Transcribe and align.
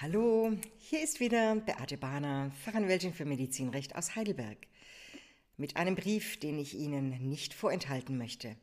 Hallo, 0.00 0.50
hier 0.78 1.04
ist 1.04 1.20
wieder 1.20 1.54
Beate 1.54 1.96
Bahner, 1.96 2.50
Fachanwältin 2.64 3.14
für 3.14 3.24
Medizinrecht 3.24 3.94
aus 3.94 4.16
Heidelberg, 4.16 4.58
mit 5.56 5.76
einem 5.76 5.94
Brief, 5.94 6.36
den 6.40 6.58
ich 6.58 6.74
Ihnen 6.74 7.28
nicht 7.28 7.54
vorenthalten 7.54 8.18
möchte. 8.18 8.56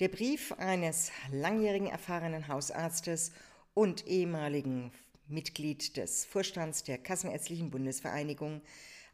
Der 0.00 0.08
Brief 0.08 0.50
eines 0.58 1.12
langjährigen 1.30 1.86
erfahrenen 1.86 2.48
Hausarztes 2.48 3.30
und 3.74 4.08
ehemaligen 4.08 4.90
Mitglied 5.28 5.96
des 5.96 6.24
Vorstands 6.24 6.82
der 6.82 6.98
Kassenärztlichen 6.98 7.70
Bundesvereinigung 7.70 8.60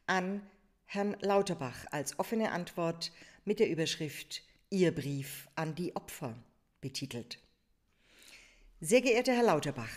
an 0.07 0.41
Herrn 0.87 1.19
Lauterbach 1.21 1.85
als 1.91 2.19
offene 2.19 2.51
Antwort 2.53 3.13
mit 3.45 3.61
der 3.61 3.69
Überschrift 3.69 4.43
Ihr 4.71 4.91
Brief 4.91 5.49
an 5.55 5.75
die 5.75 5.95
Opfer 5.97 6.35
betitelt. 6.81 7.39
Sehr 8.81 9.03
geehrter 9.03 9.37
Herr 9.37 9.45
Lauterbach, 9.45 9.93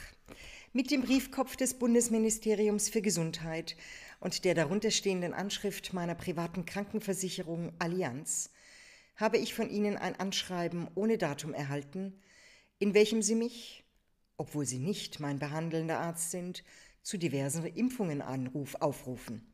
mit 0.76 0.92
dem 0.92 1.04
Briefkopf 1.04 1.56
des 1.56 1.76
Bundesministeriums 1.76 2.90
für 2.90 3.02
Gesundheit 3.02 3.78
und 4.20 4.44
der 4.44 4.54
darunterstehenden 4.54 5.34
Anschrift 5.34 5.94
meiner 5.94 6.16
privaten 6.16 6.66
Krankenversicherung 6.66 7.72
Allianz 7.80 8.50
habe 9.16 9.38
ich 9.38 9.54
von 9.54 9.70
Ihnen 9.70 9.96
ein 9.96 10.20
Anschreiben 10.20 10.90
ohne 10.94 11.18
Datum 11.18 11.54
erhalten, 11.54 12.20
in 12.78 12.94
welchem 12.94 13.22
Sie 13.22 13.36
mich, 13.36 13.86
obwohl 14.36 14.66
Sie 14.66 14.80
nicht 14.80 15.22
mein 15.22 15.40
behandelnder 15.40 15.98
Arzt 15.98 16.32
sind, 16.32 16.66
zu 17.04 17.18
diversen 17.18 17.66
Impfungen 17.66 18.22
anruf, 18.22 18.76
aufrufen. 18.76 19.50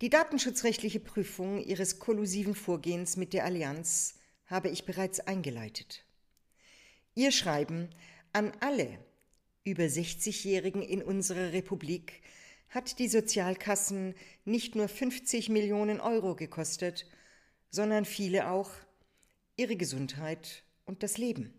Die 0.00 0.10
datenschutzrechtliche 0.10 0.98
Prüfung 0.98 1.62
Ihres 1.62 2.00
kollusiven 2.00 2.56
Vorgehens 2.56 3.16
mit 3.16 3.32
der 3.32 3.44
Allianz 3.44 4.18
habe 4.46 4.68
ich 4.68 4.84
bereits 4.84 5.20
eingeleitet. 5.20 6.04
Ihr 7.14 7.30
Schreiben 7.30 7.88
an 8.32 8.50
alle 8.58 8.98
über 9.64 9.84
60-Jährigen 9.84 10.82
in 10.82 11.02
unserer 11.02 11.52
Republik 11.52 12.22
hat 12.68 12.98
die 12.98 13.08
Sozialkassen 13.08 14.14
nicht 14.44 14.74
nur 14.74 14.88
50 14.88 15.50
Millionen 15.50 16.00
Euro 16.00 16.34
gekostet, 16.34 17.06
sondern 17.70 18.04
viele 18.04 18.50
auch 18.50 18.70
ihre 19.56 19.76
Gesundheit 19.76 20.62
und 20.84 21.02
das 21.02 21.18
Leben. 21.18 21.52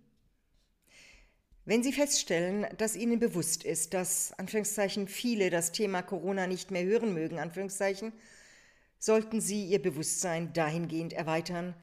Wenn 1.65 1.81
Sie 1.81 1.93
feststellen, 1.93 2.67
dass 2.77 2.97
Ihnen 2.97 3.19
bewusst 3.19 3.63
ist, 3.63 3.93
dass 3.93 4.33
Anführungszeichen 4.33 5.07
viele 5.07 5.49
das 5.49 5.71
Thema 5.71 6.01
Corona 6.01 6.45
nicht 6.45 6.71
mehr 6.71 6.83
hören 6.83 7.13
mögen, 7.13 7.39
Anführungszeichen, 7.39 8.11
sollten 8.99 9.39
Sie 9.39 9.65
Ihr 9.67 9.81
Bewusstsein 9.81 10.51
dahingehend 10.51 11.13
erweitern, 11.13 11.73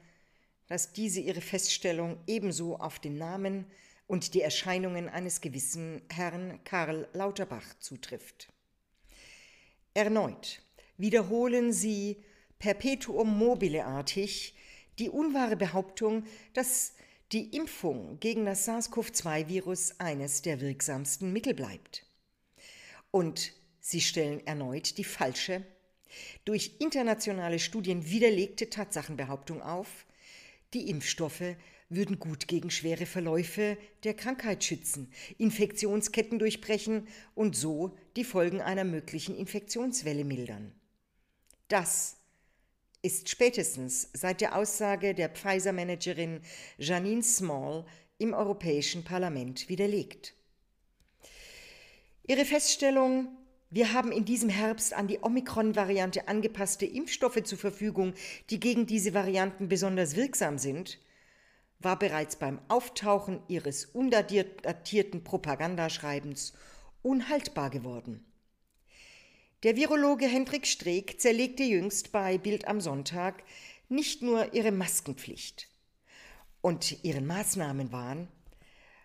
dass 0.67 0.93
diese 0.93 1.19
Ihre 1.19 1.41
Feststellung 1.41 2.19
ebenso 2.27 2.77
auf 2.77 2.99
den 2.99 3.17
Namen 3.17 3.65
und 4.11 4.33
die 4.33 4.41
Erscheinungen 4.41 5.07
eines 5.07 5.39
gewissen 5.39 6.01
Herrn 6.09 6.61
Karl 6.65 7.07
Lauterbach 7.13 7.79
zutrifft. 7.79 8.49
Erneut 9.93 10.61
wiederholen 10.97 11.71
sie 11.71 12.21
perpetuum 12.59 13.37
mobileartig 13.37 14.53
die 14.99 15.09
unwahre 15.09 15.55
Behauptung, 15.55 16.25
dass 16.53 16.93
die 17.31 17.55
Impfung 17.55 18.19
gegen 18.19 18.45
das 18.45 18.65
SARS-CoV-2-Virus 18.65 20.01
eines 20.01 20.41
der 20.41 20.59
wirksamsten 20.59 21.31
Mittel 21.31 21.53
bleibt. 21.53 22.05
Und 23.11 23.53
sie 23.79 24.01
stellen 24.01 24.45
erneut 24.45 24.97
die 24.97 25.05
falsche, 25.05 25.63
durch 26.43 26.75
internationale 26.79 27.59
Studien 27.59 28.09
widerlegte 28.09 28.69
Tatsachenbehauptung 28.69 29.61
auf, 29.61 30.05
die 30.73 30.89
Impfstoffe 30.89 31.55
würden 31.91 32.19
gut 32.19 32.47
gegen 32.47 32.71
schwere 32.71 33.05
Verläufe 33.05 33.77
der 34.03 34.13
Krankheit 34.13 34.63
schützen, 34.63 35.11
Infektionsketten 35.37 36.39
durchbrechen 36.39 37.07
und 37.35 37.55
so 37.55 37.95
die 38.15 38.23
Folgen 38.23 38.61
einer 38.61 38.85
möglichen 38.85 39.35
Infektionswelle 39.37 40.23
mildern. 40.23 40.71
Das 41.67 42.17
ist 43.01 43.29
spätestens 43.29 44.09
seit 44.13 44.41
der 44.41 44.55
Aussage 44.55 45.13
der 45.13 45.29
Pfizer-Managerin 45.29 46.41
Janine 46.77 47.23
Small 47.23 47.85
im 48.17 48.33
Europäischen 48.33 49.03
Parlament 49.03 49.67
widerlegt. 49.67 50.33
Ihre 52.27 52.45
Feststellung, 52.45 53.27
wir 53.69 53.93
haben 53.93 54.11
in 54.11 54.25
diesem 54.25 54.49
Herbst 54.49 54.93
an 54.93 55.07
die 55.07 55.19
Omikron-Variante 55.21 56.27
angepasste 56.27 56.85
Impfstoffe 56.85 57.43
zur 57.43 57.57
Verfügung, 57.57 58.13
die 58.49 58.59
gegen 58.59 58.85
diese 58.85 59.13
Varianten 59.13 59.67
besonders 59.67 60.15
wirksam 60.15 60.57
sind, 60.57 60.99
war 61.83 61.97
bereits 61.97 62.35
beim 62.35 62.59
Auftauchen 62.67 63.41
ihres 63.47 63.85
undatierten 63.85 65.23
Propagandaschreibens 65.23 66.53
unhaltbar 67.01 67.69
geworden. 67.69 68.25
Der 69.63 69.75
Virologe 69.75 70.25
Hendrik 70.25 70.65
Streeck 70.65 71.19
zerlegte 71.21 71.63
jüngst 71.63 72.11
bei 72.11 72.37
Bild 72.37 72.67
am 72.67 72.81
Sonntag 72.81 73.43
nicht 73.89 74.21
nur 74.21 74.53
ihre 74.53 74.71
Maskenpflicht 74.71 75.67
und 76.61 77.03
ihren 77.03 77.27
Maßnahmenwahn, 77.27 78.27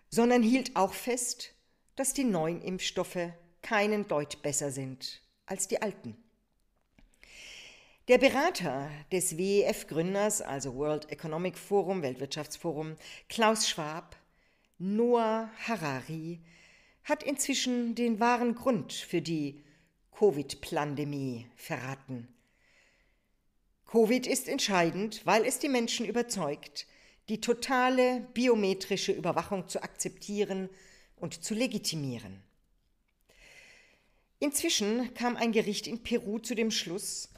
sondern 0.09 0.43
hielt 0.43 0.77
auch 0.77 0.95
fest, 0.95 1.53
dass 1.97 2.15
die 2.15 2.25
neuen 2.25 2.63
Impfstoffe 2.63 3.33
keinen 3.63 4.07
Deut 4.07 4.43
besser 4.43 4.71
sind 4.71 5.23
als 5.45 5.69
die 5.69 5.83
alten. 5.83 6.17
Der 8.09 8.19
Berater 8.19 8.89
des 9.11 9.37
WEF-Gründers, 9.37 10.41
also 10.41 10.77
World 10.77 11.11
Economic 11.11 11.59
Forum, 11.59 12.03
Weltwirtschaftsforum, 12.03 12.95
Klaus 13.29 13.69
Schwab, 13.69 14.15
Noah 14.79 15.51
Harari, 15.67 16.39
hat 17.03 17.25
inzwischen 17.25 17.97
den 17.97 18.21
wahren 18.21 18.55
Grund 18.55 18.93
für 18.93 19.21
die 19.21 19.61
Covid-Plandemie 20.17 21.49
verraten. 21.57 22.29
Covid 23.87 24.29
ist 24.29 24.47
entscheidend, 24.47 25.27
weil 25.27 25.45
es 25.45 25.59
die 25.59 25.69
Menschen 25.69 26.07
überzeugt, 26.07 26.87
die 27.29 27.41
totale 27.41 28.21
biometrische 28.35 29.11
Überwachung 29.11 29.67
zu 29.67 29.83
akzeptieren 29.83 30.71
und 31.17 31.43
zu 31.43 31.55
legitimieren. 31.55 32.41
Inzwischen 34.39 35.13
kam 35.15 35.37
ein 35.37 35.51
Gericht 35.51 35.89
in 35.89 36.05
Peru 36.05 36.39
zu 36.39 36.55
dem 36.55 36.71
Schluss, 36.71 37.31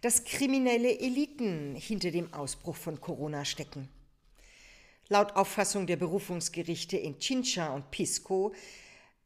dass 0.00 0.24
kriminelle 0.24 0.98
Eliten 0.98 1.74
hinter 1.74 2.10
dem 2.10 2.32
Ausbruch 2.32 2.76
von 2.76 3.00
Corona 3.00 3.44
stecken. 3.44 3.88
Laut 5.08 5.36
Auffassung 5.36 5.86
der 5.86 5.96
Berufungsgerichte 5.96 6.96
in 6.96 7.18
Chincha 7.18 7.74
und 7.74 7.90
Pisco 7.90 8.54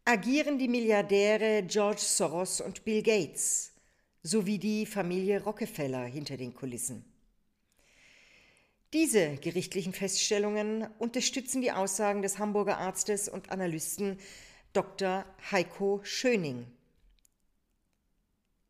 agieren 0.05 0.59
die 0.59 0.69
Milliardäre 0.69 1.63
George 1.63 2.01
Soros 2.01 2.61
und 2.61 2.85
Bill 2.85 3.03
Gates 3.03 3.73
sowie 4.23 4.59
die 4.59 4.87
Familie 4.87 5.43
Rockefeller 5.43 6.05
hinter 6.05 6.37
den 6.37 6.55
Kulissen. 6.55 7.05
Diese 8.93 9.37
gerichtlichen 9.37 9.93
Feststellungen 9.93 10.87
unterstützen 10.99 11.61
die 11.61 11.73
Aussagen 11.73 12.23
des 12.23 12.39
Hamburger 12.39 12.79
Arztes 12.79 13.29
und 13.29 13.51
Analysten 13.51 14.19
Dr. 14.73 15.27
Heiko 15.51 16.01
Schöning. 16.05 16.67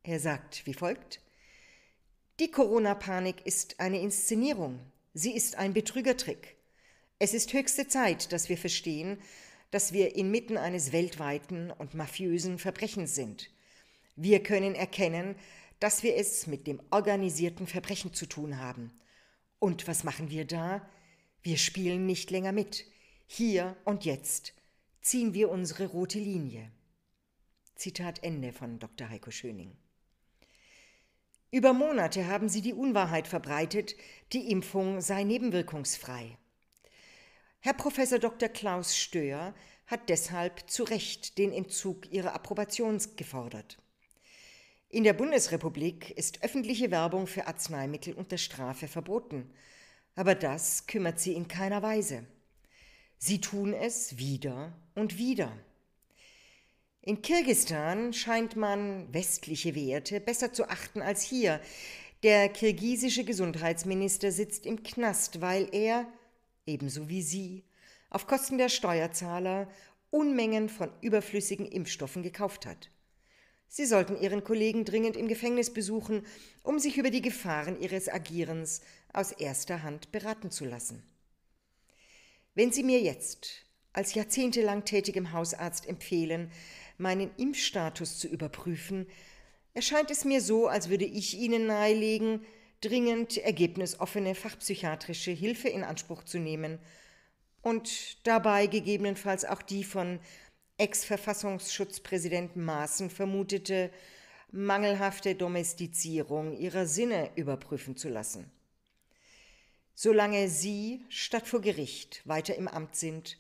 Er 0.03 0.19
sagt 0.19 0.67
wie 0.67 0.75
folgt 0.75 1.21
die 2.41 2.51
Corona-Panik 2.53 3.45
ist 3.45 3.81
eine 3.81 4.01
Inszenierung. 4.01 4.79
Sie 5.13 5.35
ist 5.35 5.57
ein 5.57 5.73
Betrügertrick. 5.73 6.57
Es 7.19 7.35
ist 7.35 7.53
höchste 7.53 7.89
Zeit, 7.89 8.33
dass 8.33 8.49
wir 8.49 8.57
verstehen, 8.57 9.19
dass 9.73 9.93
wir 9.93 10.15
inmitten 10.15 10.57
eines 10.57 10.93
weltweiten 10.93 11.73
und 11.73 11.95
mafiösen 11.95 12.59
Verbrechens 12.59 13.17
sind. 13.17 13.51
Wir 14.15 14.41
können 14.43 14.77
erkennen, 14.77 15.35
dass 15.81 16.05
wir 16.05 16.17
es 16.17 16.47
mit 16.47 16.69
dem 16.69 16.81
organisierten 16.91 17.67
Verbrechen 17.67 18.15
zu 18.15 18.27
tun 18.27 18.59
haben. 18.61 18.93
Und 19.59 19.89
was 19.89 20.05
machen 20.05 20.31
wir 20.31 20.45
da? 20.45 20.89
Wir 21.43 21.57
spielen 21.57 22.07
nicht 22.07 22.31
länger 22.31 22.53
mit. 22.53 22.85
Hier 23.27 23.77
und 23.85 24.05
jetzt 24.05 24.55
ziehen 25.03 25.35
wir 25.35 25.51
unsere 25.51 25.87
rote 25.87 26.21
Linie. 26.21 26.71
Zitat 27.75 28.23
Ende 28.23 28.53
von 28.53 28.79
Dr. 28.79 29.09
Heiko 29.09 29.33
Schöning. 29.33 29.77
Über 31.51 31.73
Monate 31.73 32.27
haben 32.27 32.51
sie 32.51 32.61
die 32.61 32.75
Unwahrheit 32.75 33.27
verbreitet, 33.27 33.97
die 34.35 34.51
Impfung 34.51 35.01
sei 35.01 35.25
nebenwirkungsfrei. 35.25 36.37
Herr 37.61 37.73
Professor 37.73 38.19
Dr. 38.19 38.51
Klaus 38.51 38.97
Stöhr 38.97 39.55
hat 39.87 40.11
deshalb 40.11 40.69
zu 40.69 40.85
Recht 40.85 41.39
den 41.39 41.53
Entzug 41.53 42.13
ihrer 42.13 42.35
Approbation 42.35 43.01
gefordert. 43.17 43.79
In 44.91 45.05
der 45.05 45.15
Bundesrepublik 45.15 46.11
ist 46.11 46.43
öffentliche 46.43 46.91
Werbung 46.91 47.27
für 47.27 47.47
Arzneimittel 47.47 48.13
unter 48.13 48.37
Strafe 48.37 48.87
verboten, 48.87 49.51
aber 50.15 50.35
das 50.35 50.87
kümmert 50.87 51.19
sie 51.19 51.33
in 51.33 51.49
keiner 51.49 51.83
Weise. 51.83 52.27
Sie 53.17 53.41
tun 53.41 53.73
es 53.73 54.19
wieder 54.19 54.75
und 54.95 55.17
wieder. 55.17 55.57
In 57.09 57.23
Kirgistan 57.23 58.13
scheint 58.13 58.55
man 58.55 59.11
westliche 59.15 59.75
Werte 59.75 60.21
besser 60.21 60.53
zu 60.53 60.69
achten 60.69 61.01
als 61.01 61.23
hier. 61.23 61.59
Der 62.23 62.51
kirgisische 62.51 63.25
Gesundheitsminister 63.25 64.31
sitzt 64.31 64.67
im 64.67 64.83
Knast, 64.83 65.41
weil 65.41 65.71
er, 65.73 66.07
ebenso 66.67 67.09
wie 67.09 67.23
Sie, 67.23 67.65
auf 68.11 68.27
Kosten 68.27 68.59
der 68.59 68.69
Steuerzahler 68.69 69.71
Unmengen 70.11 70.69
von 70.69 70.91
überflüssigen 71.01 71.65
Impfstoffen 71.65 72.23
gekauft 72.23 72.67
hat. 72.67 72.91
Sie 73.69 73.87
sollten 73.87 74.21
Ihren 74.21 74.45
Kollegen 74.45 74.85
dringend 74.85 75.17
im 75.17 75.29
Gefängnis 75.29 75.73
besuchen, 75.73 76.27
um 76.63 76.79
sich 76.79 76.99
über 76.99 77.09
die 77.09 77.23
Gefahren 77.23 77.81
Ihres 77.81 78.11
Agierens 78.11 78.83
aus 79.15 79.33
erster 79.33 79.83
Hand 79.83 80.13
beraten 80.13 80.51
zu 80.51 80.67
lassen. 80.67 81.03
Wenn 82.55 82.71
Sie 82.71 82.83
mir 82.83 83.01
jetzt 83.01 83.65
als 83.95 84.13
jahrzehntelang 84.13 84.85
tätigem 84.85 85.33
Hausarzt 85.33 85.89
empfehlen, 85.89 86.53
meinen 86.99 87.31
Impfstatus 87.37 88.19
zu 88.19 88.29
überprüfen, 88.29 89.07
erscheint 89.75 90.11
es 90.11 90.25
mir 90.25 90.41
so, 90.41 90.67
als 90.67 90.89
würde 90.89 91.05
ich 91.05 91.39
Ihnen 91.39 91.67
nahelegen, 91.67 92.45
dringend 92.81 93.39
ergebnisoffene 93.39 94.35
fachpsychiatrische 94.35 95.31
Hilfe 95.31 95.69
in 95.69 95.83
Anspruch 95.83 96.23
zu 96.25 96.39
nehmen 96.39 96.79
und 97.63 98.27
dabei 98.27 98.67
gegebenenfalls 98.67 99.45
auch 99.45 99.63
die 99.63 99.85
von 99.85 100.21
Ex-Verfassungsschutzpräsident 100.79 102.57
Maaßen 102.57 103.11
vermutete 103.11 103.91
mangelhafte 104.51 105.35
Domestizierung 105.35 106.57
ihrer 106.57 106.87
Sinne 106.87 107.31
überprüfen 107.35 107.97
zu 107.97 108.09
lassen. 108.09 108.51
Solange 109.95 110.49
Sie 110.49 111.05
statt 111.09 111.49
vor 111.49 111.61
Gericht 111.61 112.23
weiter 112.25 112.55
im 112.55 112.69
Amt 112.69 112.95
sind, 112.95 113.39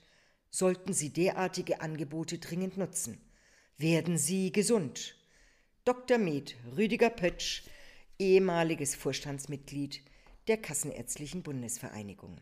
sollten 0.51 0.93
Sie 0.93 1.11
derartige 1.11 1.81
Angebote 1.81 2.39
dringend 2.39 2.77
nutzen. 2.77 3.21
Werden 3.81 4.19
Sie 4.19 4.51
gesund. 4.51 5.15
Dr. 5.85 6.19
Med 6.19 6.57
Rüdiger 6.77 7.11
Pötsch, 7.11 7.63
ehemaliges 8.19 8.97
Vorstandsmitglied 8.97 10.01
der 10.49 10.57
Kassenärztlichen 10.57 11.45
Bundesvereinigung. 11.45 12.41